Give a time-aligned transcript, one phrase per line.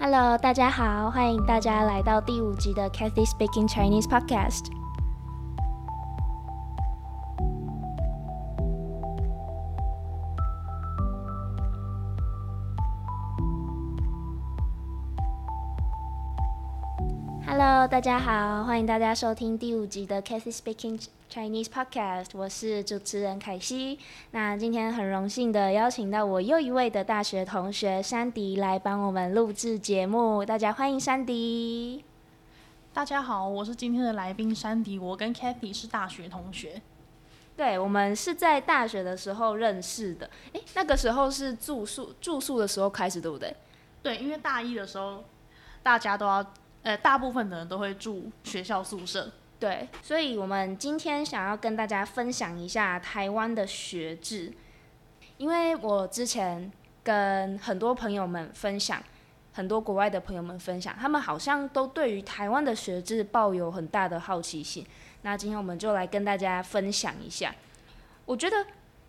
[0.00, 4.66] Hello，大家好，欢迎大家来到第五集的 Kathy Speaking Chinese Podcast。
[17.98, 22.26] 大家好，欢迎大家收听第五集的 Cathy Speaking Chinese Podcast。
[22.32, 23.98] 我是主持人凯西。
[24.30, 30.44] 那今天很荣幸的邀请到我又一位的大学同学珊迪来帮我们录制节目。
[30.44, 32.04] 大家欢迎珊迪。
[32.94, 34.96] 大家好，我是今天的来宾珊迪。
[34.96, 36.80] 我跟 Kathy 是大学同学。
[37.56, 40.30] 对，我们是在大学的时候认识的。
[40.52, 43.56] 诶，那个时候是住宿住宿的时候开始，对不对？
[44.04, 45.24] 对，因为大一的时候
[45.82, 46.46] 大家都要。
[46.82, 49.30] 呃，大部分的人都会住学校宿舍。
[49.60, 54.52] 对，所以我们今天想要跟大家分享一下台湾的学制，
[55.36, 56.70] 因为我之前
[57.02, 59.02] 跟很多朋友们分享，
[59.52, 64.86] 很多国外的朋友们分享，他们好像都对于台湾的学制抱有很大的好奇心。
[65.22, 67.52] 那今天我们就来跟大家分享一下。
[68.24, 68.56] 我觉得，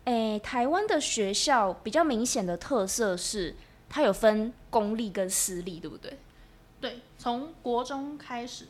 [0.05, 3.55] 诶，台湾的学校比较明显的特色是，
[3.87, 6.17] 它有分公立跟私立，对不对？
[6.81, 8.67] 对，从国中开始，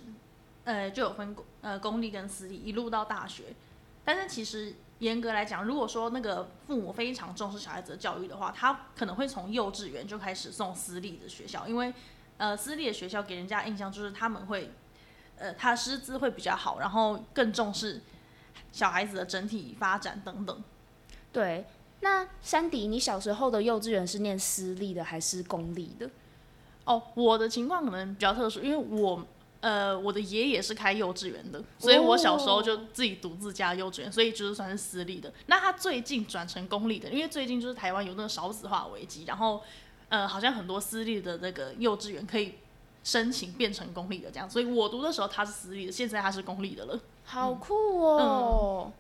[0.64, 3.56] 呃，就有分公呃公立跟私立，一路到大学。
[4.04, 11.94] 但是其实严格来讲，如果说那个父母非常重视小孩子的教育的话，他可能会从幼稚园就开始送私立的学校，因为
[12.38, 14.72] 呃私立的学校给人家印象就是他们会，
[15.38, 18.02] 呃，他师资会比较好，然后更重视
[18.72, 20.64] 小孩子的整体发展等等。
[21.32, 21.66] 对，
[22.00, 26.10] 那山迪，你小时候的幼稚园是念私立的还是公立的？
[26.90, 29.24] 哦，我的情况可能比较特殊，因为我
[29.62, 35.32] 呃，我的爷爷是开幼稚园的，所以我小时候就自己独自家幼稚园，所以就是算是私立的。
[35.46, 39.62] 那他最近转成公立的，因为最近就是台湾有那个少子化危机，然后
[40.08, 42.56] 呃，好像很多私立的那个幼稚园可以
[43.04, 47.00] 申请变成公立的这样，所以我读的时候他是私立的，现在他是公立的了。
[47.24, 48.92] 好酷哦！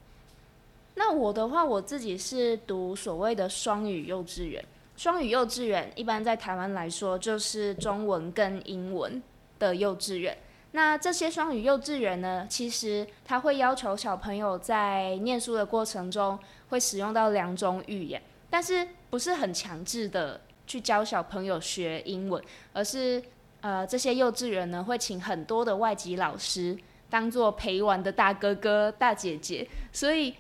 [0.94, 4.64] 那我的话，我自己是读所谓的双语幼稚园。
[5.00, 9.24] 双语幼稚园一般在台湾来说就是中文跟英文
[9.58, 10.38] 的幼稚园。
[10.74, 16.38] 那这些双语幼稚园呢，其实它会要求小朋友在念书的过程中
[16.68, 22.44] 会使用到两种语言，但是不是很强制的去教小朋友学英文，
[22.74, 23.24] 而是
[23.62, 26.78] 呃这些幼稚园呢会请很多的外籍老师
[27.10, 30.36] 当做陪玩的大哥哥大姐姐，所以。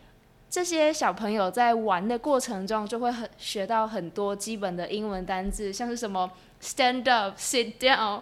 [0.49, 8.21] 这些小朋友在玩的过程中，就会很学到很多基本的英文单字，像是什么 stand up、sit down、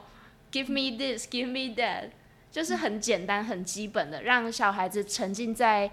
[0.51, 2.09] give me this、give me that，
[2.51, 5.89] 就是很简单、很基本的，让小孩子沉浸在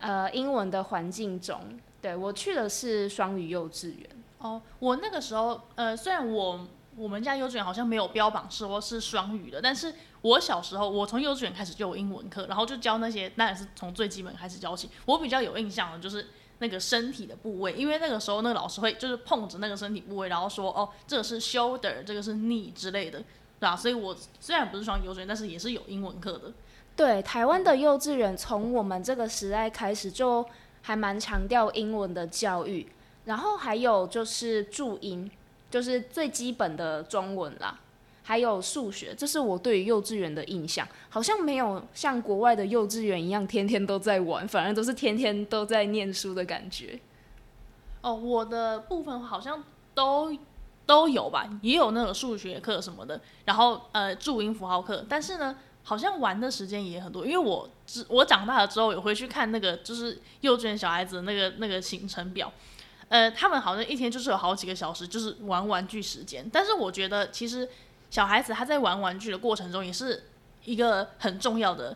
[0.00, 1.60] 呃英文的环境中。
[2.00, 4.08] 对我去的是双语幼稚园。
[4.38, 6.66] 哦，我那个时候呃，虽然我
[6.98, 9.94] 我们家幼稚园好像没有标榜说是双语的，但是。
[10.20, 14.90] 我小时候，我从幼稚园开始就有英文课，然后就教那些，当然是从最基本开始教起。
[15.06, 16.26] 我比较有印象的就是
[16.58, 23.24] 那个身体的部位，因为那个时候那个老师会就是碰着那个身体部位，然后说哦，这个是 shoulder，这个是 knee 之类的，对
[23.60, 23.76] 吧？
[23.76, 26.52] 所以我虽然不是双语幼稚园，但是也是有英文课的。
[26.96, 30.44] 对，台湾的幼稚园从我们这个时代开始就
[30.82, 32.90] 还蛮强调英文的教育，
[33.26, 35.30] 然后还有就是注音，
[35.70, 37.78] 就是最基本的中文啦。
[38.22, 47.00] 还有数学，这是我对于幼稚园的印象，好像没有像国外的幼稚园一样天天都在玩，反而都是天天都在念书的感觉。
[48.02, 49.64] 哦，我的部分好像
[49.94, 50.36] 都
[50.84, 62.52] 都有吧，也有那个数学课什么的，然后呃注音符号课，但是呢，好像玩的时间也很多，因为我之我长大了之后也会去看那个就是幼稚园小孩子那个那个行程表，
[63.08, 67.68] 呃，他们好像一天就是有好几个小时就是玩玩具时间，但是我觉得其实。
[68.10, 70.24] 小孩子他在玩玩具的过程中，也是
[70.64, 71.94] 一个很重要的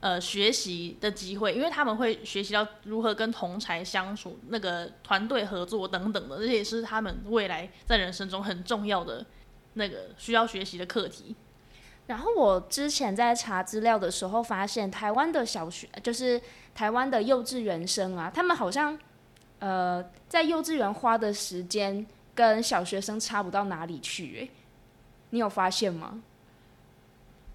[0.00, 9.24] 呃学习的机会，因为他们会学习到如何跟同才相处、那个团队合作等等的，这也是他们未来在人生中很重要的
[9.72, 11.34] 那个需要学习的课题。
[12.06, 16.38] 然后我之前在查资料的时候发现，台湾的小学就是
[16.74, 18.98] 台湾的幼稚园生啊，他们好像
[19.58, 24.50] 呃在幼稚园花的时间跟小学生差不到哪里去，诶。
[25.30, 26.22] 你有发现吗？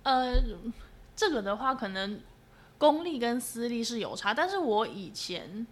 [0.03, 0.35] 呃，
[1.15, 2.19] 这个的话，可能
[2.77, 5.65] 公立跟私立是有差，但是我以前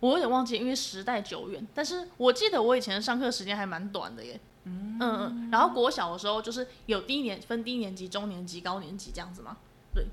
[0.00, 1.66] 我有点忘记，因为时代久远。
[1.72, 4.40] 但是我记得我以前上课时间还蛮短的耶。
[4.64, 5.50] 嗯嗯。
[5.52, 9.56] 然后国小的时候，就是有低年分低年级、中年级、高年级这样子吗？
[9.94, 10.06] 对。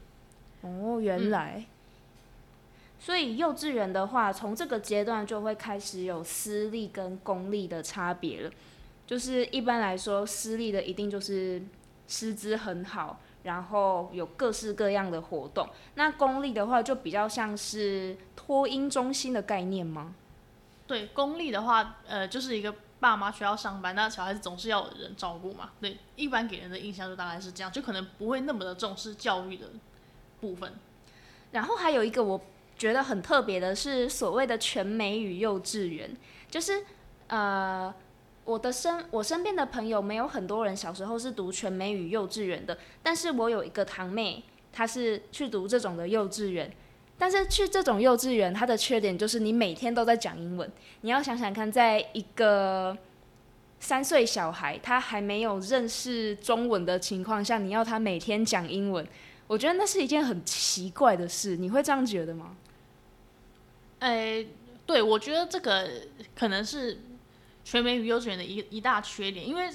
[0.61, 1.65] 哦，原来。
[3.03, 8.51] 所以幼稚园的话，从这个阶段就会开始有私立跟公立的差别了。
[9.07, 11.59] 就是一般来说，私立的一定就是
[12.07, 15.67] 师资很好，然后有各式各样的活动。
[15.95, 20.13] 那公立的话，就比较像是托婴中心的概念吗？
[20.85, 25.71] 对，公立的话，呃，就是一个爸妈需要上班，那小孩子总是要有人照顾嘛。
[25.81, 29.65] 对，一般给人的印象就大概是这样，就可能不会那么的重视教育的
[30.39, 30.71] 部分。
[31.51, 32.39] 然后还有一个我
[32.81, 36.09] 觉得很特别的是所谓的全美语幼稚园，
[36.49, 36.83] 就是
[37.27, 37.93] 呃。
[38.43, 44.43] 我的身，我身边的朋友没有很多人小时候是读全美语幼稚园的，但是我有一个堂妹，
[44.73, 46.69] 她是去读这种的幼稚园。
[47.19, 50.69] 但是去这种幼稚园，它的缺点就是你每天都在讲英文。
[51.01, 52.97] 你要想想看，在一个
[53.79, 59.07] 三岁小孩他还没有认识中文的情况下，你要他每天讲英文，
[59.45, 61.55] 我觉得那是一件很奇怪的事。
[61.55, 62.57] 你会这样觉得吗？
[64.01, 64.45] 哎，
[64.85, 65.89] 对，我觉得这个
[66.35, 66.99] 可能是。
[67.63, 69.69] 全美语幼稚园的一一大缺点，因为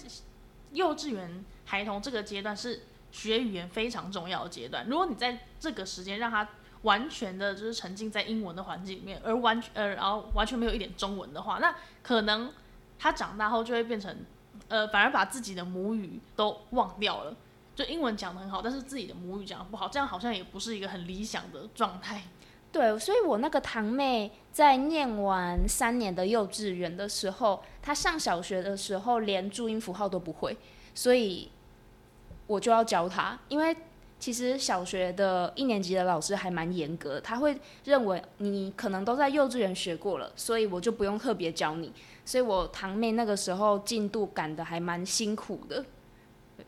[0.73, 2.83] 幼稚园孩童这个阶段是
[3.13, 4.85] 学语言非常重要的阶段。
[4.89, 6.49] 如果你在这个时间让他
[6.83, 12.53] 完全的就是沉浸在英文的环境里面，而完呃然后完全没有一点中文的话，那可能
[12.99, 14.15] 他长大后就会变成
[14.67, 17.37] 呃反而把自己的母语都忘掉了。
[17.77, 22.25] 就英文讲的很好，但是自己的母语讲的不好，这样好像也不是一个很理想的状态。
[22.77, 30.55] 对，所以我那个堂妹在念完三年的幼稚园的时候，她上小学的时候连注音符号都不会，
[30.95, 31.51] 所以
[32.47, 33.39] 我就要教她。
[33.49, 33.75] 因为
[34.21, 41.91] 其实小学的一年级的老师还蛮严格，他会认为你可能都在幼稚园学过了，所以我就不用特别教你。
[42.27, 45.83] 所以我堂妹那个时候进度赶的还蛮辛苦的。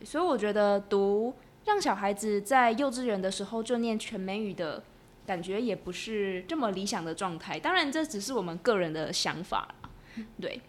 [0.03, 1.35] 所以我觉得读
[1.67, 4.83] 让小孩子在幼稚园的时候就念全美语的。
[5.29, 9.69] 感觉也不是这么理想的状态，当然这只是我们个人的想法
[10.41, 10.63] 对，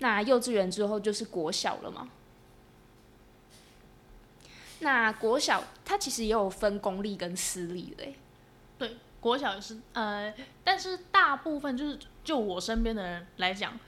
[0.00, 2.10] 那幼稚园之后就是国小了嘛？
[4.80, 8.04] 那国小它其实也有分公立跟私立的。
[8.76, 13.80] 对，国小也是呃，但是大部分就是就我身边的人来讲，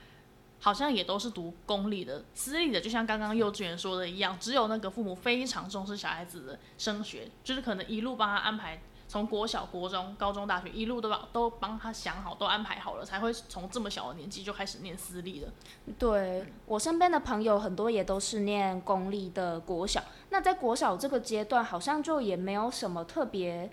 [0.59, 8.81] 好像也都是读公立的，私立的就像刚刚幼稚园说的一样，只有那个父母非常重视小孩子的升学，就是可能一路帮他安排。
[9.07, 15.47] 从国小、国中、高中、大学一路都把都帮他想好，都安排好了，才会从这么小的年纪就开始念私立的。
[15.97, 20.03] 对我身边的朋友很多也都是念公立的国小。
[20.29, 23.71] 那在国小这个阶段，好像就也没有什么特别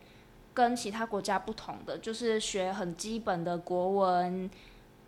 [0.55, 4.49] 跟其他国家不同的，就是学很基本的国文、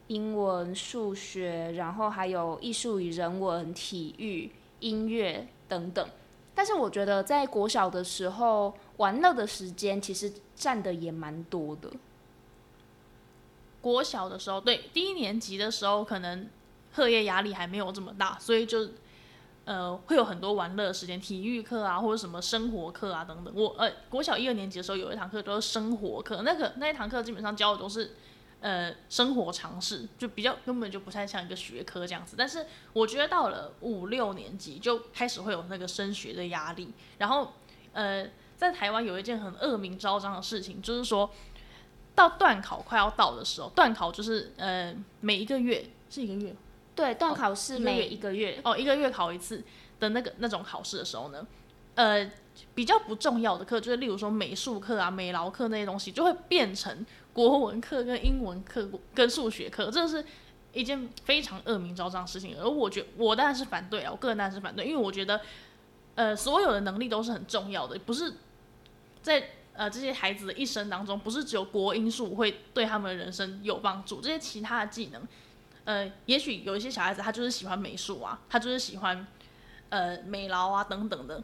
[0.09, 4.51] 英文、数学，然后还有艺术与人文、体育、
[4.81, 6.09] 音乐等等。
[6.53, 11.91] 但是我觉得在国小的时候，玩乐的时间其实占的也蛮多的。
[13.81, 16.49] 国小的时候，对低年级的时候，可能
[16.95, 18.89] 课业压力还没有这么大，所以就
[19.65, 23.55] 呃会有很多玩乐的时间，体育课啊，或者什么生活课啊等等。
[23.55, 28.15] 我呃国小一二年级的时候有一堂课叫做生活课，那个那一堂课基本上教的都是。
[28.59, 37.53] 呃，生活常识就比较根本就不太像一个学科这样子，但是我觉得到了五六年级就开始会有那个升学的压力，然后
[37.93, 38.27] 呃，
[38.57, 41.31] 在台湾有一件很恶名昭彰的事情，就是说
[42.15, 46.57] 到段考快要到的时候，段考就是呃每一个月是一个月，
[46.95, 49.63] 对，段考是每一个月哦，一个月考一次
[50.01, 51.47] 的那个那种考试的时候呢，
[51.95, 52.31] 呃，
[52.75, 57.05] 比较不重要的课，就是例如说美术课啊、美劳课那些东西，就会变成。
[57.37, 60.25] 国文课跟英文课跟数学课，这是
[60.73, 62.57] 一件非常恶名昭彰的事情。
[62.59, 65.39] 而我觉我当然是反对啊，我个人当然是反对，因为我觉得，
[66.15, 68.33] 呃，所有的能力都是很重要的，不是
[69.27, 75.21] 在呃这些孩子的一生当中，不是只有国英数会对他们的人生有帮助，这些其他的技能，
[75.85, 79.27] 呃，也许有一些小孩子他就是喜欢美术啊，他就是喜欢
[79.89, 81.43] 呃美劳啊等等的。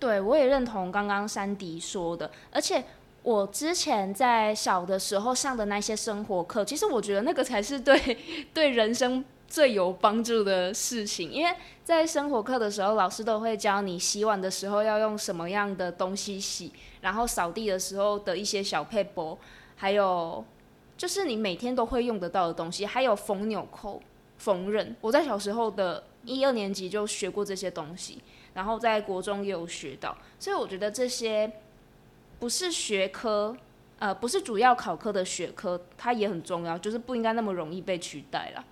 [0.00, 2.82] 对，我也认同刚刚山迪说的，而且。
[3.24, 8.16] 我之前在小的时候上的那些生活课，其实我觉得那个才是对
[8.54, 11.32] 对人生最有帮助的事情。
[11.32, 11.52] 因为
[11.82, 19.36] 在生活课的时候，老师都会教你洗碗的时候要用什么样的东西洗，然后扫地的时候的一些小配波，
[19.76, 20.44] 还有
[20.96, 24.00] 就是你每天都会用得到的东西，还有缝纽扣、
[24.36, 24.94] 缝纫。
[25.00, 28.22] 我在小时候的一二年级就学过这些东西，
[28.54, 31.50] 然后在国中也有学到，所以我觉得这些。
[32.40, 33.56] 不是学科，
[33.98, 38.64] 呃，不是主要考科的学科，它也很重要，就是不应该那么容易被取代了。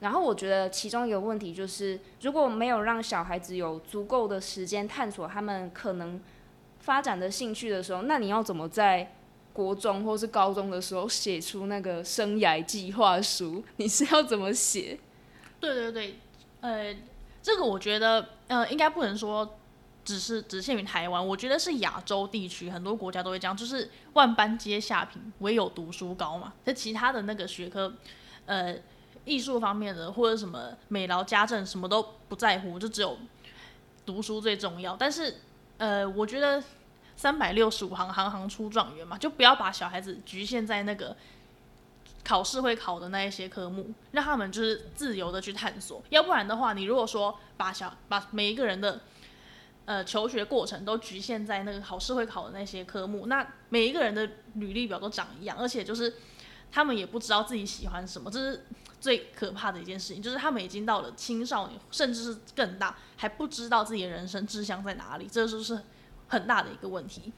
[0.00, 6.20] 然后我觉得其中一个问题就是，如果没有让小孩子有足够的时间探索他们可能
[6.78, 9.14] 发展的兴趣的时候，那你要怎么在
[9.52, 13.64] 国中或是高中的时候写出那个生涯计划书？
[13.76, 14.98] 你是要怎么写？
[15.58, 16.18] 对对对，
[16.60, 16.96] 呃，
[17.42, 19.58] 这个我觉得，呃，应该不能说
[20.04, 26.52] 只是只限于台湾，我觉得是亚洲地区很多国家都会这样，就是万般皆下品，唯有读书高嘛。
[26.64, 27.92] 那其他的那个学科，
[28.46, 28.76] 呃，
[29.28, 33.18] 艺术方面的或者什么美劳家政什么都不在乎，就只有
[34.06, 34.96] 读书最重要。
[34.96, 35.36] 但是，
[35.76, 36.62] 呃，我觉得
[37.14, 41.14] 三百六十五行，行行出状元嘛，就不要把小孩子局限在那个。
[42.24, 46.02] 考试会考的那一些科目，让他们就是自由的去探索。
[46.10, 49.00] 要不然的话，你如果说把小把每一个人的
[49.86, 56.16] 呃求学过程都局限在那个考试会考的那些科目，那每一个人的履历表都长一样，而且就是
[56.70, 58.66] 他们也不知道自己喜欢什么，就是
[59.00, 60.22] 最可怕的一件事情。
[60.22, 65.80] 就是他们已经到了青少年，甚至是更大，还不知道自己的人生志向在哪里，这就是
[66.28, 67.32] 很大的一个问题。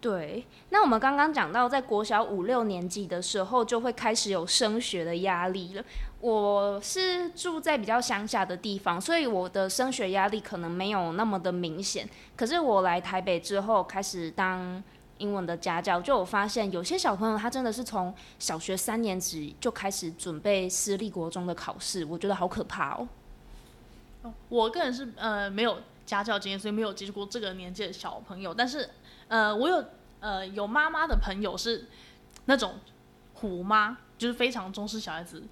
[0.00, 5.84] 对，那我们刚刚讲到，在国小五六年级的时候，就会开始有升学的压力了。
[6.18, 12.08] 我是住在比较乡下的地方，所以我的升学压力可能没有那么的明显。
[12.36, 14.82] 可是我来台北之后，开始当
[15.22, 23.08] 英文的家教，就我发现有些小朋友他真的是从小学三年级就开始准备私立国中的考试，我觉得好可怕哦。
[24.48, 28.90] 我个人是呃没有家教经验，所以没有接触过这个年纪的小朋友，但是。
[29.28, 29.82] 呃，我有
[30.20, 31.86] 呃有妈妈的朋友是
[32.44, 32.74] 那种
[33.32, 35.42] 虎妈，就是非常重视小孩子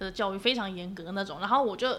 [0.00, 1.38] 的教育，非常严格那种。
[1.38, 1.96] 然后我就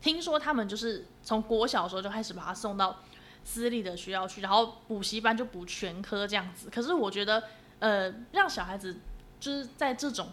[0.00, 2.96] 听说他们就是从国小的时候就开始把他送到
[3.44, 6.68] 私立的学校去，然后补习班就补全科这样子。
[6.68, 7.44] 可是我觉得，
[7.78, 8.96] 呃，让小孩子
[9.38, 10.32] 就是在这种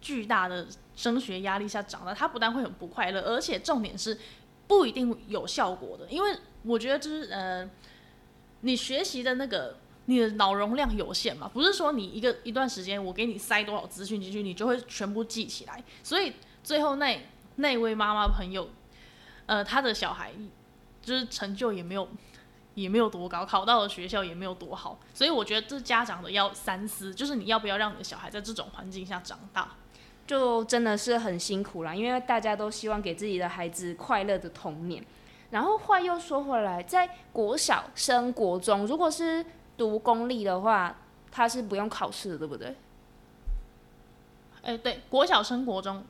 [0.00, 0.66] 巨大的
[0.96, 4.18] 升学压力下长大，他不但会很不快乐，而且重点是
[4.66, 6.06] 不一定有效果的。
[6.08, 7.70] 因为我觉得就是呃。
[8.62, 11.48] 你学习的那个，你的脑容量有限嘛？
[11.48, 15.82] 不是说你一个一段时间我给你塞多少资讯进去，你就会全部记起来。
[16.02, 18.68] 所以最后那那位妈妈朋友，
[19.46, 20.30] 呃，他的小孩
[21.00, 22.06] 就是成就也没有
[22.74, 24.98] 也没有多高，考到的学校也没有多好。
[25.12, 29.72] 所以我觉得这家长的要三思，就是你要不要让你的小孩在这种环境下长大，
[30.26, 31.94] 就真的是很辛苦啦。
[31.94, 35.04] 因为大家都希望给自己的孩子快乐的童年。
[35.50, 39.44] 然后话又说回来，在国小升国中，如果是
[39.76, 40.96] 读公立的话，
[41.32, 42.76] 他是不用考试的，对不对？
[44.62, 46.04] 哎，对，国小升国中，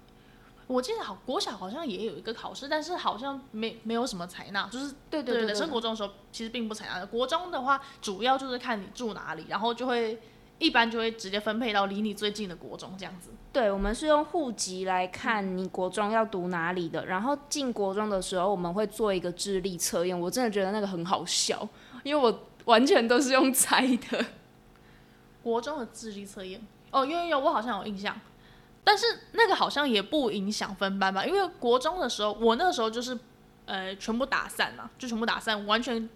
[0.72, 7.06] 我记得好，国小好像也有一个考试，但是好像没没有什么采纳，就是对对对，升国中的时候其实并不采纳的。
[7.06, 10.18] 国中的话，主要就是看你住哪里，然后就会。
[10.60, 13.30] 一般就会直接分配到离你最近的国中这样子。
[13.50, 20.20] 对，我们是用户籍来看你国中要读哪里的，然后进国中的时候我们会做一个智力测验。
[20.20, 21.66] 我真的觉得那个很好笑，
[22.02, 24.22] 因为我完全都是用猜的。
[25.42, 26.60] 国中的智力测验
[26.90, 28.14] 哦，有有有，我好像有印象，
[28.84, 31.24] 但是那个好像也不影响分班吧？
[31.24, 33.18] 因为国中的时候，我那个时候就是
[33.66, 36.08] 呃全部打散嘛，就全部打散，完全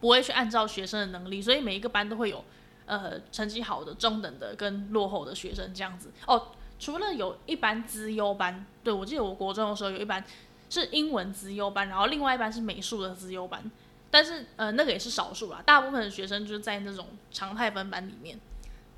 [0.00, 2.44] 不会去按照学生的能力，所以每一个班都会有。
[2.86, 6.48] 呃，成绩好的、中等的跟落后的学生这样子哦。
[6.80, 10.24] 除了有一班资优班，对我记得我国中的时候有一班
[10.68, 13.62] 是英文资优班，然后另外一班是美术的资优班。
[14.10, 18.36] 但是呃，那个也是少数啦，大部分的学生就是在那种常态分班里面。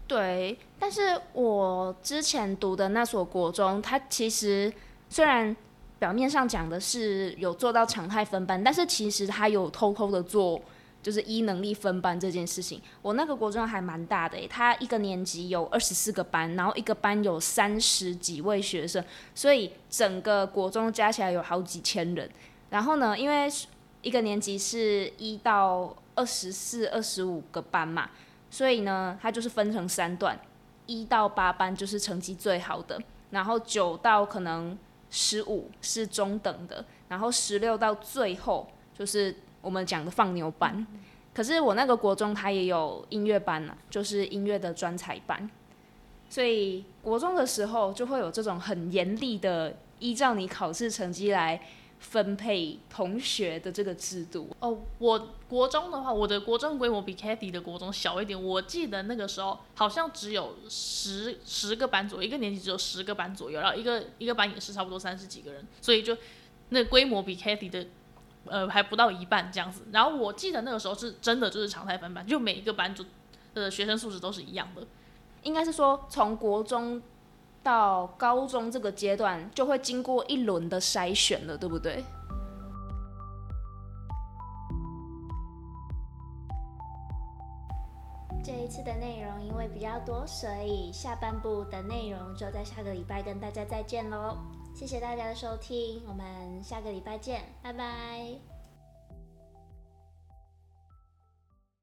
[0.07, 4.73] 对，但是我之前读的那所国中，它其实
[5.09, 5.57] 虽然
[5.99, 10.61] 表面上讲的是有做到常态分班，但是其实它有偷偷的做。
[11.03, 19.05] 就是一能力分班这件事情，我那个国中还蛮大的，他一个年级有二十四个班，然后一个班有三十几位学生，
[19.35, 22.31] 所以整个国中加起来有好几千人。
[22.71, 23.49] 然后呢，因为
[24.03, 28.09] 一个年级是一到二十四、二十五个班嘛，
[28.53, 30.39] 所以呢，它就是分成三段，
[30.87, 34.79] 一到八班就是成绩最好的，然后九到可能
[35.11, 39.35] 十五是中等的，然后十六到最后就是。
[39.63, 40.85] 我们讲的放牛班，
[41.33, 45.49] 可是我那个国中它也有音乐班呢，就是音乐的专才班，
[46.29, 51.63] 所以国中的时候就会有这种很严厉的依照你考试成绩来
[52.03, 54.55] 分配同学的这个制度。
[54.61, 66.15] 哦，我国中的话，我的国中规模比 h y 的国中小一点，我记得那个时候好像只有十十个班左右，一个年级只有十个班左右，然后一个一个班也是差不多三十几个人，所以就
[66.69, 67.87] 那规模比 h y 的。
[68.45, 69.83] 呃，还不到一半这样子。
[69.93, 73.05] 然后我记得那个时候是真的就是常态分班，就每一个班组
[73.55, 74.85] 的学生素质都是一样的。
[75.45, 77.01] 应该是说从国中
[77.63, 82.05] 到高中这个阶段，就会经过一轮的筛选了，对不对？
[88.45, 94.37] 这一次的内容因为比较多，所以下半部的内容就在下个礼拜跟大家再见喽。
[94.75, 98.52] 谢谢大家的收听，我们下个礼拜见，拜拜。